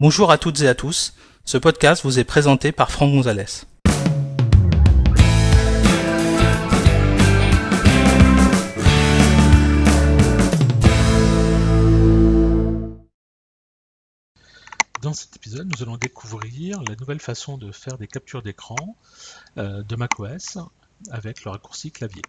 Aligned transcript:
Bonjour 0.00 0.32
à 0.32 0.38
toutes 0.38 0.60
et 0.62 0.66
à 0.66 0.74
tous, 0.74 1.14
ce 1.44 1.56
podcast 1.56 2.02
vous 2.02 2.18
est 2.18 2.24
présenté 2.24 2.72
par 2.72 2.90
Franck 2.90 3.12
Gonzalez. 3.12 3.44
Dans 15.00 15.12
cet 15.12 15.36
épisode, 15.36 15.70
nous 15.72 15.82
allons 15.84 15.96
découvrir 15.96 16.82
la 16.82 16.96
nouvelle 16.96 17.20
façon 17.20 17.56
de 17.56 17.70
faire 17.70 17.96
des 17.96 18.08
captures 18.08 18.42
d'écran 18.42 18.96
euh, 19.58 19.84
de 19.84 19.94
macOS 19.94 20.58
avec 21.12 21.44
le 21.44 21.52
raccourci 21.52 21.92
clavier. 21.92 22.22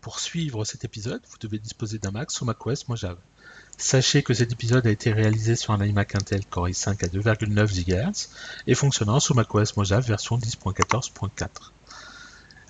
Pour 0.00 0.18
suivre 0.18 0.64
cet 0.64 0.84
épisode, 0.84 1.20
vous 1.30 1.36
devez 1.38 1.58
disposer 1.58 1.98
d'un 1.98 2.10
Mac 2.10 2.30
sous 2.30 2.46
macOS 2.46 2.88
Mojave. 2.88 3.18
Sachez 3.76 4.22
que 4.22 4.32
cet 4.32 4.52
épisode 4.52 4.86
a 4.86 4.90
été 4.90 5.12
réalisé 5.12 5.56
sur 5.56 5.74
un 5.74 5.84
iMac 5.84 6.14
Intel 6.14 6.44
Core 6.46 6.68
i5 6.68 7.04
à 7.04 7.08
2,9 7.08 7.84
GHz 7.84 8.28
et 8.66 8.74
fonctionnant 8.74 9.20
sous 9.20 9.34
macOS 9.34 9.76
Mojave 9.76 10.06
version 10.06 10.38
10.14.4. 10.38 11.48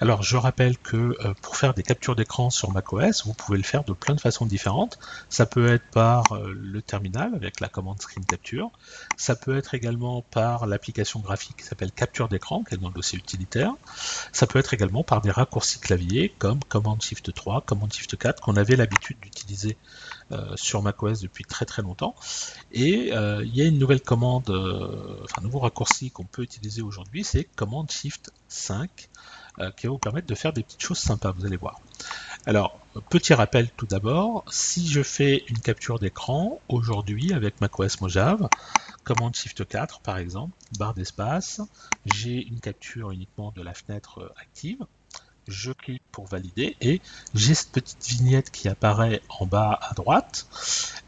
Alors 0.02 0.22
je 0.22 0.38
rappelle 0.38 0.78
que 0.78 0.96
euh, 0.96 1.34
pour 1.42 1.58
faire 1.58 1.74
des 1.74 1.82
captures 1.82 2.16
d'écran 2.16 2.48
sur 2.48 2.70
macOS, 2.70 3.26
vous 3.26 3.34
pouvez 3.34 3.58
le 3.58 3.64
faire 3.64 3.84
de 3.84 3.92
plein 3.92 4.14
de 4.14 4.20
façons 4.20 4.46
différentes. 4.46 4.98
Ça 5.28 5.44
peut 5.44 5.70
être 5.70 5.84
par 5.90 6.32
euh, 6.32 6.54
le 6.56 6.80
terminal 6.80 7.34
avec 7.34 7.60
la 7.60 7.68
commande 7.68 8.00
Screen 8.00 8.24
Capture. 8.24 8.70
Ça 9.18 9.36
peut 9.36 9.58
être 9.58 9.74
également 9.74 10.22
par 10.22 10.66
l'application 10.66 11.20
graphique 11.20 11.58
qui 11.58 11.64
s'appelle 11.64 11.92
Capture 11.92 12.28
d'écran, 12.28 12.64
qui 12.64 12.76
est 12.76 12.78
dans 12.78 12.88
le 12.88 12.94
dossier 12.94 13.18
utilitaire. 13.18 13.74
Ça 14.32 14.46
peut 14.46 14.58
être 14.58 14.72
également 14.72 15.04
par 15.04 15.20
des 15.20 15.30
raccourcis 15.30 15.80
clavier 15.80 16.34
comme 16.38 16.60
Command 16.64 17.00
Shift 17.02 17.34
3, 17.34 17.60
Command 17.60 17.92
Shift 17.92 18.16
4 18.16 18.40
qu'on 18.40 18.56
avait 18.56 18.76
l'habitude 18.76 19.20
d'utiliser 19.20 19.76
euh, 20.32 20.56
sur 20.56 20.80
macOS 20.80 21.20
depuis 21.20 21.44
très 21.44 21.66
très 21.66 21.82
longtemps. 21.82 22.14
Et 22.72 23.10
il 23.10 23.54
y 23.54 23.60
a 23.60 23.66
une 23.66 23.78
nouvelle 23.78 24.00
commande, 24.00 24.48
enfin 25.24 25.40
un 25.40 25.42
nouveau 25.42 25.58
raccourci 25.58 26.10
qu'on 26.10 26.24
peut 26.24 26.42
utiliser 26.42 26.80
aujourd'hui, 26.80 27.22
c'est 27.22 27.44
Command 27.44 27.90
Shift 27.90 28.30
5 28.48 28.88
euh, 28.90 29.39
qui 29.76 29.86
va 29.86 29.92
vous 29.92 29.98
permettre 29.98 30.26
de 30.26 30.34
faire 30.34 30.52
des 30.52 30.62
petites 30.62 30.82
choses 30.82 30.98
sympas, 30.98 31.32
vous 31.32 31.46
allez 31.46 31.56
voir. 31.56 31.80
Alors, 32.46 32.78
petit 33.10 33.34
rappel 33.34 33.68
tout 33.76 33.86
d'abord, 33.86 34.44
si 34.50 34.88
je 34.88 35.02
fais 35.02 35.44
une 35.48 35.58
capture 35.58 35.98
d'écran 35.98 36.60
aujourd'hui 36.68 37.32
avec 37.32 37.60
macOS 37.60 38.00
Mojave, 38.00 38.48
commande 39.04 39.34
Shift 39.34 39.66
4 39.66 40.00
par 40.00 40.18
exemple, 40.18 40.52
barre 40.78 40.94
d'espace, 40.94 41.60
j'ai 42.06 42.46
une 42.46 42.60
capture 42.60 43.10
uniquement 43.10 43.52
de 43.54 43.62
la 43.62 43.74
fenêtre 43.74 44.20
euh, 44.20 44.32
active, 44.40 44.78
je 45.48 45.72
clique 45.72 46.02
pour 46.12 46.26
valider 46.26 46.76
et 46.80 47.00
j'ai 47.34 47.54
cette 47.54 47.72
petite 47.72 48.06
vignette 48.06 48.50
qui 48.50 48.68
apparaît 48.68 49.20
en 49.28 49.46
bas 49.46 49.78
à 49.82 49.94
droite. 49.94 50.46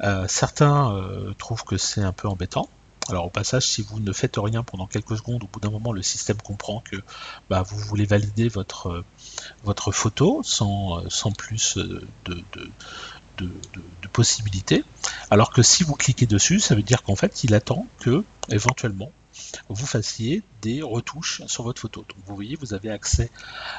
Euh, 0.02 0.26
certains 0.28 1.32
trouvent 1.38 1.64
que 1.64 1.76
c'est 1.76 2.02
un 2.02 2.12
peu 2.12 2.28
embêtant. 2.28 2.68
Alors 3.08 3.26
au 3.26 3.30
passage, 3.30 3.66
si 3.66 3.82
vous 3.82 4.00
ne 4.00 4.12
faites 4.12 4.36
rien 4.36 4.62
pendant 4.62 4.86
quelques 4.86 5.16
secondes, 5.16 5.42
au 5.42 5.46
bout 5.46 5.60
d'un 5.60 5.70
moment, 5.70 5.92
le 5.92 6.02
système 6.02 6.36
comprend 6.36 6.80
que 6.80 6.96
bah, 7.50 7.62
vous 7.62 7.78
voulez 7.78 8.06
valider 8.06 8.48
votre, 8.48 8.88
euh, 8.88 9.04
votre 9.64 9.90
photo 9.90 10.40
sans, 10.44 10.98
euh, 10.98 11.08
sans 11.08 11.32
plus 11.32 11.76
euh, 11.78 12.06
de, 12.24 12.34
de, 12.52 12.70
de, 13.38 14.08
possibilités. 14.12 14.84
Alors 15.30 15.50
que 15.50 15.62
si 15.62 15.82
vous 15.82 15.94
cliquez 15.94 16.26
dessus, 16.26 16.60
ça 16.60 16.74
veut 16.74 16.82
dire 16.82 17.02
qu'en 17.02 17.16
fait, 17.16 17.44
il 17.44 17.54
attend 17.54 17.86
que, 17.98 18.24
éventuellement, 18.50 19.10
vous 19.68 19.86
fassiez 19.86 20.42
des 20.60 20.82
retouches 20.82 21.42
sur 21.46 21.64
votre 21.64 21.80
photo. 21.80 22.04
Donc 22.08 22.16
vous 22.26 22.34
voyez, 22.34 22.56
vous 22.56 22.74
avez 22.74 22.90
accès 22.90 23.30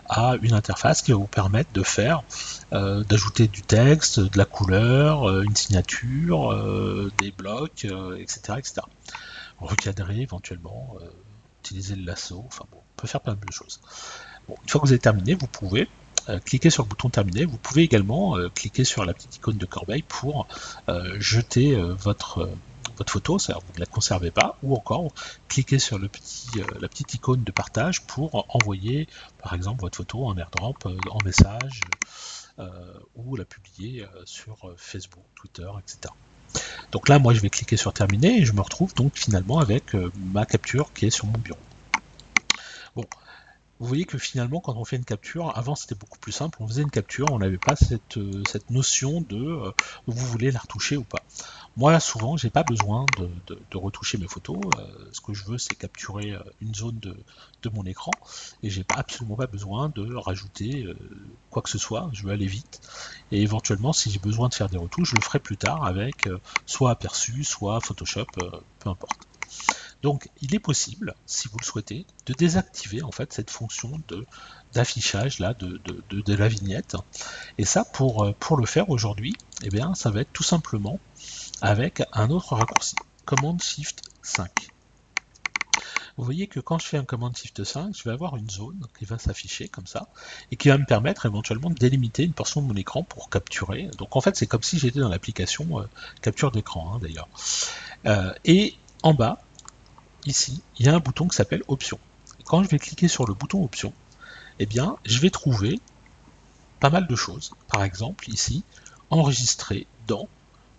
à 0.09 0.35
une 0.41 0.53
interface 0.53 1.01
qui 1.01 1.11
va 1.11 1.17
vous 1.17 1.27
permettre 1.27 1.71
de 1.73 1.83
faire, 1.83 2.23
euh, 2.73 3.03
d'ajouter 3.03 3.47
du 3.47 3.61
texte, 3.61 4.19
de 4.19 4.37
la 4.37 4.45
couleur, 4.45 5.29
euh, 5.29 5.43
une 5.43 5.55
signature, 5.55 6.51
euh, 6.51 7.11
des 7.19 7.31
blocs, 7.31 7.85
etc., 8.17 8.55
etc. 8.57 8.81
Recadrer 9.59 10.21
éventuellement, 10.21 10.95
utiliser 11.61 11.95
le 11.95 12.03
lasso, 12.03 12.43
enfin 12.47 12.65
bon, 12.71 12.79
on 12.79 13.01
peut 13.01 13.07
faire 13.07 13.21
plein 13.21 13.35
de 13.35 13.51
choses. 13.51 13.79
une 14.49 14.69
fois 14.69 14.81
que 14.81 14.88
vous 14.88 14.91
avez 14.91 14.99
terminé, 14.99 15.35
vous 15.35 15.47
pouvez 15.47 15.88
cliquer 16.45 16.69
sur 16.69 16.83
le 16.83 16.89
bouton 16.89 17.09
terminer. 17.09 17.45
Vous 17.45 17.57
pouvez 17.57 17.83
également 17.83 18.35
cliquer 18.55 18.83
sur 18.83 19.05
la 19.05 19.13
petite 19.13 19.38
icône 19.38 19.57
de 19.57 19.66
corbeille 19.66 20.03
pour 20.03 20.47
jeter 21.19 21.75
votre 21.75 22.49
votre 22.97 23.11
photo, 23.11 23.39
c'est-à-dire 23.39 23.63
vous 23.65 23.73
ne 23.75 23.79
la 23.79 23.85
conservez 23.85 24.31
pas, 24.31 24.57
ou 24.63 24.75
encore 24.75 25.11
cliquez 25.47 25.79
sur 25.79 25.99
le 25.99 26.07
petit, 26.07 26.61
euh, 26.61 26.65
la 26.79 26.87
petite 26.87 27.13
icône 27.13 27.43
de 27.43 27.51
partage 27.51 28.01
pour 28.01 28.45
envoyer 28.55 29.07
par 29.41 29.53
exemple 29.53 29.81
votre 29.81 29.97
photo 29.97 30.25
en 30.25 30.37
airdrop, 30.37 30.85
euh, 30.85 30.97
en 31.11 31.21
message, 31.21 31.87
euh, 32.59 32.69
ou 33.15 33.35
la 33.35 33.45
publier 33.45 34.05
sur 34.25 34.73
Facebook, 34.77 35.23
Twitter, 35.35 35.69
etc. 35.79 36.13
Donc 36.91 37.09
là, 37.09 37.17
moi, 37.17 37.33
je 37.33 37.39
vais 37.39 37.49
cliquer 37.49 37.77
sur 37.77 37.93
terminer 37.93 38.39
et 38.39 38.45
je 38.45 38.53
me 38.53 38.61
retrouve 38.61 38.93
donc 38.93 39.13
finalement 39.15 39.59
avec 39.59 39.95
ma 40.15 40.45
capture 40.45 40.93
qui 40.93 41.07
est 41.07 41.09
sur 41.09 41.25
mon 41.25 41.39
bureau. 41.39 41.59
Bon, 42.95 43.05
vous 43.79 43.88
voyez 43.88 44.06
que 44.06 44.17
finalement, 44.17 44.59
quand 44.59 44.75
on 44.78 44.85
fait 44.85 44.95
une 44.95 45.06
capture, 45.06 45.57
avant 45.57 45.75
c'était 45.75 45.95
beaucoup 45.95 46.19
plus 46.19 46.31
simple, 46.31 46.57
on 46.61 46.67
faisait 46.67 46.84
une 46.84 46.91
capture, 46.91 47.31
on 47.31 47.39
n'avait 47.39 47.57
pas 47.57 47.75
cette, 47.75 48.19
cette, 48.47 48.69
notion 48.69 49.22
de 49.22 49.73
vous 50.07 50.25
voulez 50.28 50.51
la 50.51 50.59
retoucher 50.59 50.95
ou 50.95 51.03
pas. 51.03 51.22
Moi, 51.75 52.00
souvent, 52.00 52.38
j'ai 52.38 52.51
pas 52.51 52.61
besoin 52.61 53.07
de, 53.17 53.78
retoucher 53.78 54.19
mes 54.19 54.28
photos. 54.28 54.59
Euh, 54.78 55.09
ce 55.11 55.22
que 55.22 55.34
je 55.34 55.44
veux, 55.44 55.57
c'est 55.57 55.73
capturer 55.73 56.31
euh, 56.31 56.39
une 56.61 56.75
zone 56.75 57.00
de, 57.00 57.16
mon 57.73 57.85
écran 57.85 58.11
et 58.61 58.69
j'ai 58.69 58.84
pas 58.84 58.95
absolument 58.95 59.38
pas 59.38 59.47
besoin 59.47 59.90
de 59.95 60.13
rajouter 60.16 60.84
euh, 60.84 60.95
quoi 61.50 61.61
que 61.61 61.69
ce 61.69 61.78
soit. 61.78 62.09
Je 62.13 62.23
veux 62.23 62.31
aller 62.31 62.45
vite 62.45 62.81
et 63.31 63.41
éventuellement, 63.41 63.94
si 63.94 64.11
j'ai 64.11 64.19
besoin 64.19 64.50
de 64.50 64.53
faire 64.53 64.69
des 64.69 64.78
retouches, 64.78 65.11
je 65.11 65.16
le 65.16 65.22
ferai 65.22 65.40
plus 65.40 65.57
tard 65.57 65.85
avec 65.85 66.28
soit 66.66 66.91
Aperçu, 66.91 67.44
soit 67.44 67.79
Photoshop, 67.79 68.28
peu 68.79 68.90
importe. 68.90 69.28
Donc, 70.03 70.30
il 70.41 70.53
est 70.53 70.59
possible, 70.59 71.16
si 71.25 71.47
vous 71.47 71.58
le 71.58 71.66
souhaitez, 71.66 72.06
de 72.25 72.34
désactiver 72.34 73.02
en 73.02 73.12
fait 73.12 73.34
cette 73.34 73.50
fonction 73.50 74.00
d'affichage 74.74 75.38
de, 75.40 76.36
la 76.36 76.47
vignette. 76.47 76.96
Et 77.58 77.66
ça, 77.66 77.86
pour, 77.86 78.34
pour 78.36 78.58
le 78.58 78.66
faire 78.66 78.90
aujourd'hui, 78.90 79.34
eh 79.64 79.69
bien, 79.69 79.96
ça 79.96 80.12
va 80.12 80.22
être 80.22 80.34
tout 80.34 80.44
simplement 80.44 81.00
avec 81.62 82.03
un 82.12 82.30
autre 82.30 82.53
raccourci, 82.56 82.96
Command 83.25 83.62
Shift 83.62 84.02
5. 84.22 84.68
Vous 86.18 86.24
voyez 86.24 86.47
que 86.47 86.59
quand 86.59 86.78
je 86.78 86.85
fais 86.85 86.97
un 86.97 87.06
Command 87.06 87.35
Shift 87.35 87.64
5, 87.64 87.96
je 87.97 88.03
vais 88.03 88.12
avoir 88.12 88.35
une 88.35 88.50
zone 88.50 88.85
qui 89.00 89.06
va 89.06 89.18
s'afficher 89.18 89.68
comme 89.68 89.88
ça, 89.88 90.08
et 90.52 90.58
qui 90.58 90.70
va 90.70 90.78
me 90.78 90.85
permettre 90.85 91.25
éventuellement 91.25 91.70
de 91.70 91.75
délimiter 91.75 92.24
une 92.24 92.34
portion 92.34 92.62
de 92.62 92.68
mon 92.68 92.75
écran 92.75 93.03
pour 93.03 93.30
capturer. 93.30 93.90
Donc 93.97 94.16
en 94.16 94.22
fait, 94.22 94.35
c'est 94.35 94.46
comme 94.46 94.62
si 94.62 94.78
j'étais 94.78 95.00
dans 95.00 95.09
l'application 95.09 95.80
euh, 95.80 95.84
capture 96.22 96.52
d'écran 96.52 96.94
hein, 96.94 97.00
d'ailleurs. 97.02 97.28
Euh, 98.06 98.31
et 98.46 98.75
en 99.02 99.14
bas, 99.14 99.41
ici, 100.25 100.61
il 100.79 100.85
y 100.85 100.89
a 100.89 100.95
un 100.95 101.00
bouton 101.00 101.28
qui 101.28 101.35
s'appelle 101.35 101.63
Options. 101.67 102.00
Quand 102.45 102.63
je 102.63 102.69
vais 102.69 102.79
cliquer 102.79 103.07
sur 103.07 103.25
le 103.25 103.34
bouton 103.34 103.63
Options, 103.63 103.94
eh 104.59 104.66
bien, 104.66 104.97
je 105.06 105.19
vais 105.19 105.29
trouver 105.29 105.79
pas 106.79 106.89
mal 106.89 107.07
de 107.07 107.16
choses. 107.16 107.53
Par 107.69 107.84
exemple, 107.84 108.29
ici, 108.29 108.63
enregistrer 109.09 109.88
dans 110.07 110.28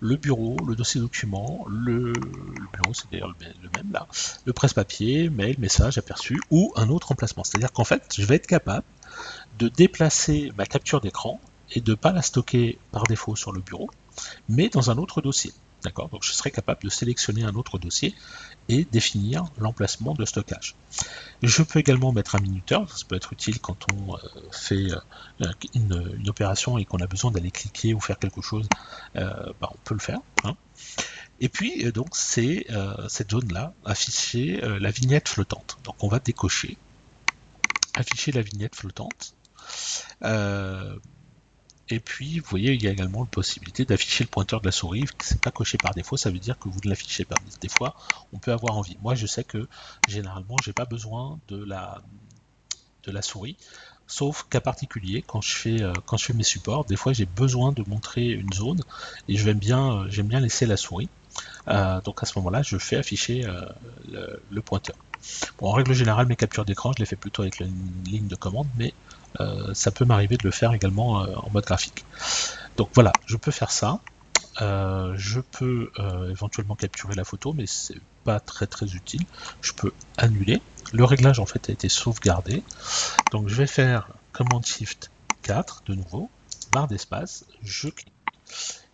le 0.00 0.16
bureau, 0.16 0.56
le 0.66 0.76
dossier 0.76 1.00
document, 1.00 1.64
le, 1.66 2.12
bureau, 2.12 2.92
c'est 2.92 3.10
d'ailleurs 3.10 3.34
le, 3.40 3.70
même 3.74 3.90
là, 3.90 4.06
le 4.44 4.52
presse-papier, 4.52 5.30
mail, 5.30 5.56
message, 5.58 5.96
aperçu, 5.96 6.40
ou 6.50 6.72
un 6.76 6.90
autre 6.90 7.12
emplacement. 7.12 7.42
C'est-à-dire 7.42 7.72
qu'en 7.72 7.84
fait, 7.84 8.02
je 8.16 8.24
vais 8.26 8.36
être 8.36 8.46
capable 8.46 8.84
de 9.58 9.68
déplacer 9.68 10.52
ma 10.58 10.66
capture 10.66 11.00
d'écran 11.00 11.40
et 11.72 11.80
de 11.80 11.92
ne 11.92 11.96
pas 11.96 12.12
la 12.12 12.22
stocker 12.22 12.78
par 12.92 13.04
défaut 13.04 13.34
sur 13.36 13.52
le 13.52 13.60
bureau, 13.60 13.88
mais 14.48 14.68
dans 14.68 14.90
un 14.90 14.98
autre 14.98 15.22
dossier. 15.22 15.52
D'accord 15.84 16.08
Donc 16.08 16.24
je 16.24 16.32
serai 16.32 16.50
capable 16.50 16.82
de 16.82 16.88
sélectionner 16.88 17.44
un 17.44 17.54
autre 17.54 17.78
dossier 17.78 18.14
et 18.70 18.86
définir 18.86 19.44
l'emplacement 19.58 20.14
de 20.14 20.24
stockage. 20.24 20.74
Je 21.42 21.62
peux 21.62 21.78
également 21.78 22.10
mettre 22.10 22.36
un 22.36 22.40
minuteur, 22.40 22.90
ça 22.96 23.04
peut 23.06 23.16
être 23.16 23.34
utile 23.34 23.60
quand 23.60 23.76
on 23.92 24.14
euh, 24.14 24.18
fait 24.50 24.86
euh, 25.42 25.52
une, 25.74 26.26
opération 26.26 26.78
et 26.78 26.86
qu'on 26.86 26.98
a 26.98 27.06
besoin 27.06 27.30
d'aller 27.30 27.50
cliquer 27.50 27.92
ou 27.92 28.00
faire 28.00 28.18
quelque 28.18 28.40
chose, 28.40 28.66
euh, 29.16 29.52
bah, 29.60 29.70
on 29.72 29.78
peut 29.84 29.92
le 29.92 30.00
faire. 30.00 30.20
Hein. 30.44 30.56
Et 31.40 31.50
puis 31.50 31.92
donc 31.92 32.16
c'est 32.16 32.66
cette 33.08 33.32
zone-là, 33.32 33.74
afficher 33.84 34.62
la 34.62 34.90
vignette 34.90 35.28
flottante. 35.28 35.76
Donc 35.84 35.96
on 36.02 36.08
va 36.08 36.20
décocher, 36.20 36.78
afficher 37.94 38.32
la 38.32 38.40
vignette 38.40 38.74
flottante. 38.74 39.34
Et 41.90 42.00
puis, 42.00 42.38
vous 42.38 42.46
voyez, 42.48 42.72
il 42.72 42.82
y 42.82 42.88
a 42.88 42.90
également 42.90 43.20
la 43.20 43.26
possibilité 43.26 43.84
d'afficher 43.84 44.24
le 44.24 44.28
pointeur 44.28 44.60
de 44.60 44.66
la 44.66 44.72
souris. 44.72 45.04
C'est 45.20 45.40
pas 45.40 45.50
coché 45.50 45.76
par 45.76 45.94
défaut, 45.94 46.16
ça 46.16 46.30
veut 46.30 46.38
dire 46.38 46.58
que 46.58 46.68
vous 46.68 46.80
ne 46.82 46.88
l'affichez 46.88 47.24
pas. 47.24 47.36
Des 47.60 47.68
fois, 47.68 47.94
on 48.32 48.38
peut 48.38 48.52
avoir 48.52 48.78
envie. 48.78 48.96
Moi, 49.02 49.14
je 49.14 49.26
sais 49.26 49.44
que 49.44 49.68
généralement, 50.08 50.56
j'ai 50.64 50.72
pas 50.72 50.86
besoin 50.86 51.38
de 51.48 51.62
la, 51.64 52.02
souris. 53.22 53.56
Sauf 54.06 54.46
cas 54.48 54.60
particulier, 54.60 55.22
quand 55.26 55.40
je 55.40 55.54
fais 55.54 55.82
euh, 55.82 55.92
quand 56.04 56.18
je 56.18 56.26
fais 56.26 56.34
mes 56.34 56.42
supports, 56.42 56.84
des 56.84 56.96
fois 56.96 57.14
j'ai 57.14 57.24
besoin 57.24 57.72
de 57.72 57.82
montrer 57.86 58.26
une 58.28 58.52
zone 58.52 58.82
et 59.28 59.54
bien 59.54 59.92
euh, 59.92 60.10
j'aime 60.10 60.26
bien 60.26 60.40
laisser 60.40 60.66
la 60.66 60.76
souris. 60.76 61.08
Euh, 61.68 62.02
donc 62.02 62.22
à 62.22 62.26
ce 62.26 62.38
moment-là, 62.38 62.62
je 62.62 62.76
fais 62.76 62.96
afficher 62.96 63.46
le, 64.10 64.60
pointeur. 64.60 64.96
Bon, 65.58 65.68
en 65.68 65.72
règle 65.72 65.92
générale, 65.92 66.26
mes 66.26 66.36
captures 66.36 66.64
d'écran, 66.64 66.92
je 66.96 67.02
les 67.02 67.06
fais 67.06 67.16
plutôt 67.16 67.42
avec 67.42 67.60
une 67.60 68.04
ligne 68.04 68.26
de 68.26 68.36
commande, 68.36 68.68
mais 68.76 68.94
euh, 69.40 69.72
ça 69.74 69.90
peut 69.90 70.04
m'arriver 70.04 70.36
de 70.36 70.44
le 70.44 70.50
faire 70.50 70.72
également 70.72 71.22
euh, 71.22 71.34
en 71.36 71.50
mode 71.50 71.64
graphique. 71.64 72.04
Donc 72.76 72.90
voilà, 72.94 73.12
je 73.26 73.36
peux 73.36 73.50
faire 73.50 73.70
ça. 73.70 74.00
je 74.58 75.40
peux 75.40 75.90
éventuellement 76.30 76.76
capturer 76.76 77.14
la 77.14 77.24
photo, 77.24 77.52
mais 77.52 77.66
c'est 77.66 78.00
pas 78.24 78.40
très 78.40 78.66
très 78.66 78.94
utile. 78.94 79.24
Je 79.60 79.72
peux 79.72 79.92
annuler. 80.16 80.60
Le 80.92 81.04
réglage 81.04 81.38
en 81.38 81.46
fait 81.46 81.68
a 81.70 81.72
été 81.72 81.88
sauvegardé. 81.88 82.62
Donc 83.30 83.48
je 83.48 83.54
vais 83.54 83.66
faire 83.66 84.08
Command 84.32 84.64
Shift 84.64 85.10
4 85.42 85.84
de 85.86 85.94
nouveau, 85.94 86.30
barre 86.72 86.88
d'espace, 86.88 87.44
je 87.62 87.88
clique. 87.88 88.12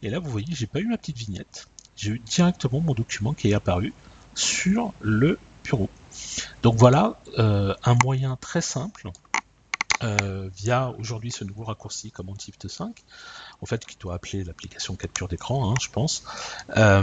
Et 0.03 0.11
là 0.11 0.19
vous 0.19 0.31
voyez, 0.31 0.55
j'ai 0.55 0.67
pas 0.67 0.81
eu 0.81 0.87
ma 0.87 0.99
petite 0.99 1.17
vignette. 1.17 1.69
J'ai 1.97 2.13
eu 2.13 2.19
directement 2.19 2.81
mon 2.81 2.95
document 2.95 3.35
qui 3.35 3.51
est 3.51 3.55
apparu 3.55 3.93
sur 4.35 4.93
le 5.01 5.39
bureau. 5.65 5.89
Donc 6.63 6.77
voilà 6.77 7.21
euh, 7.39 7.75
un 7.85 7.95
moyen 7.95 8.37
très 8.37 8.61
simple 8.61 9.11
euh, 10.03 10.49
via 10.55 10.91
aujourd'hui 10.99 11.31
ce 11.31 11.45
nouveau 11.45 11.65
raccourci 11.65 12.11
Command 12.11 12.41
Shift 12.41 12.69
5, 12.69 13.05
en 13.61 13.67
fait 13.67 13.85
qui 13.85 13.97
doit 13.99 14.15
appeler 14.15 14.45
l'application 14.45 14.97
capture 14.97 15.29
d'écran, 15.29 15.71
hein, 15.71 15.77
je 15.79 15.89
pense, 15.91 16.25
euh, 16.77 17.03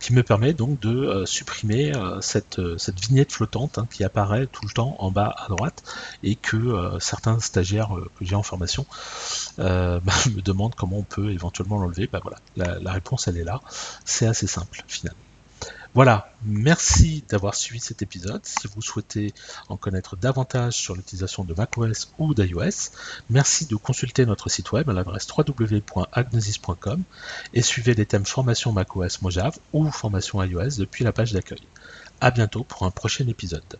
qui 0.00 0.14
me 0.14 0.22
permet 0.22 0.54
donc 0.54 0.80
de 0.80 1.24
supprimer 1.26 1.92
cette, 2.20 2.60
vignette 2.60 3.32
flottante 3.32 3.76
hein, 3.76 3.86
qui 3.90 4.04
apparaît 4.04 4.46
tout 4.46 4.64
le 4.64 4.72
temps 4.72 4.96
en 5.00 5.10
bas 5.10 5.34
à 5.36 5.48
droite 5.48 5.82
et 6.22 6.36
que 6.36 6.96
certains 7.00 7.38
stagiaires 7.40 7.90
que 8.18 8.24
j'ai 8.24 8.36
en 8.36 8.42
formation 8.42 8.86
bah, 9.58 10.00
me 10.00 10.40
demandent 10.40 10.76
comment 10.76 10.98
on 10.98 11.02
peut 11.02 11.30
éventuellement 11.30 11.78
l'enlever. 11.78 12.08
Bah, 12.10 12.20
voilà, 12.22 12.78
la 12.80 12.92
réponse 12.92 13.28
elle 13.28 13.36
est 13.36 13.44
là. 13.44 13.60
C'est 14.04 14.26
assez 14.26 14.46
simple 14.46 14.82
finalement. 14.86 15.27
Voilà, 15.94 16.30
merci 16.44 17.24
d'avoir 17.28 17.54
suivi 17.54 17.80
cet 17.80 18.02
épisode. 18.02 18.44
Si 18.44 18.68
vous 18.68 18.82
souhaitez 18.82 19.32
en 19.68 19.76
connaître 19.76 20.16
davantage 20.16 20.74
sur 20.74 20.94
l'utilisation 20.94 21.44
de 21.44 21.54
macOS 21.54 22.12
ou 22.18 22.34
d'iOS, 22.34 22.90
merci 23.30 23.66
de 23.66 23.74
consulter 23.74 24.26
notre 24.26 24.48
site 24.50 24.70
web 24.72 24.88
à 24.90 24.92
l'adresse 24.92 25.26
www.agnosis.com 25.36 27.02
et 27.54 27.62
suivez 27.62 27.94
les 27.94 28.06
thèmes 28.06 28.26
formation 28.26 28.70
macOS 28.72 29.22
Mojave 29.22 29.58
ou 29.72 29.90
formation 29.90 30.42
iOS 30.42 30.76
depuis 30.78 31.04
la 31.04 31.12
page 31.12 31.32
d'accueil. 31.32 31.62
À 32.20 32.30
bientôt 32.30 32.64
pour 32.64 32.84
un 32.84 32.90
prochain 32.90 33.26
épisode. 33.26 33.78